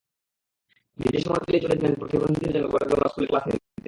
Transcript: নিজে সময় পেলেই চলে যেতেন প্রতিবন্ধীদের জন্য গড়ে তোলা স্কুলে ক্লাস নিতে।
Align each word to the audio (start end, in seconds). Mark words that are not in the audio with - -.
নিজে 0.99 1.19
সময় 1.19 1.43
পেলেই 1.45 1.61
চলে 1.63 1.75
যেতেন 1.75 1.93
প্রতিবন্ধীদের 1.99 2.51
জন্য 2.53 2.67
গড়ে 2.71 2.85
তোলা 2.89 3.07
স্কুলে 3.07 3.27
ক্লাস 3.27 3.43
নিতে। 3.47 3.59